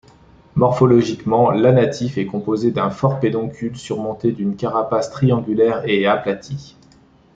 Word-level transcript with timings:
Morphologiquement, 0.55 1.51
l'anatife 1.51 2.17
est 2.17 2.25
composé 2.25 2.71
d'un 2.71 2.89
fort 2.89 3.19
pédoncule 3.19 3.77
surmonté 3.77 4.31
d'une 4.31 4.55
carapace 4.55 5.11
triangulaire 5.11 5.83
et 5.87 6.07
aplatie. 6.07 6.75